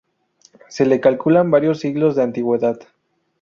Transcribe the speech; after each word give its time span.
Se 0.67 0.83
le 0.83 0.99
calculan 0.99 1.51
varios 1.51 1.79
siglos 1.81 2.15
de 2.15 2.23
antigüedad. 2.23 2.79